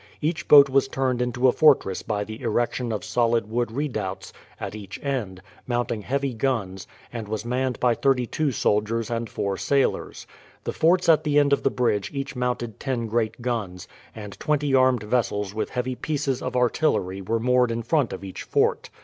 Each 0.19 0.47
boat 0.47 0.67
was 0.67 0.87
turned 0.87 1.21
into 1.21 1.47
a 1.47 1.51
fortress 1.51 2.01
by 2.01 2.23
the 2.23 2.41
erection 2.41 2.91
of 2.91 3.03
solid 3.05 3.47
wooden 3.51 3.75
redoubts 3.75 4.33
at 4.59 4.73
each 4.73 4.99
end, 5.03 5.43
mounting 5.67 6.01
heavy 6.01 6.33
guns, 6.33 6.87
and 7.13 7.27
was 7.27 7.45
manned 7.45 7.79
by 7.79 7.93
thirty 7.93 8.25
two 8.25 8.51
soldiers 8.51 9.11
and 9.11 9.29
four 9.29 9.57
sailors. 9.57 10.25
The 10.63 10.73
forts 10.73 11.07
at 11.07 11.23
the 11.23 11.37
end 11.37 11.53
of 11.53 11.61
the 11.61 11.69
bridge 11.69 12.09
each 12.15 12.35
mounted 12.35 12.79
ten 12.79 13.05
great 13.05 13.43
guns, 13.43 13.87
and 14.15 14.39
twenty 14.39 14.73
armed 14.73 15.03
vessels 15.03 15.53
with 15.53 15.69
heavy 15.69 15.93
pieces 15.93 16.41
of 16.41 16.55
artillery 16.55 17.21
were 17.21 17.39
moored 17.39 17.69
in 17.69 17.83
front 17.83 18.11
of 18.11 18.23
each 18.23 18.41
fort. 18.41 18.89